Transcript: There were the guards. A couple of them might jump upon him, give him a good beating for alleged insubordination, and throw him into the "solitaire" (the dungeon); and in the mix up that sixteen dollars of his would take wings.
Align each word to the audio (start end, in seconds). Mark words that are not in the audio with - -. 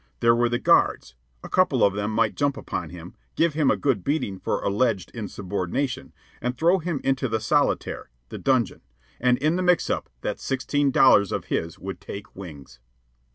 There 0.19 0.33
were 0.35 0.49
the 0.49 0.57
guards. 0.57 1.13
A 1.43 1.47
couple 1.47 1.83
of 1.83 1.93
them 1.93 2.09
might 2.09 2.33
jump 2.33 2.57
upon 2.57 2.89
him, 2.89 3.13
give 3.35 3.53
him 3.53 3.69
a 3.69 3.77
good 3.77 4.03
beating 4.03 4.39
for 4.39 4.59
alleged 4.63 5.11
insubordination, 5.11 6.11
and 6.41 6.57
throw 6.57 6.79
him 6.79 7.01
into 7.03 7.27
the 7.29 7.39
"solitaire" 7.39 8.09
(the 8.29 8.39
dungeon); 8.39 8.81
and 9.19 9.37
in 9.37 9.57
the 9.57 9.61
mix 9.61 9.91
up 9.91 10.09
that 10.21 10.39
sixteen 10.39 10.89
dollars 10.89 11.31
of 11.31 11.45
his 11.53 11.77
would 11.77 12.01
take 12.01 12.35
wings. 12.35 12.79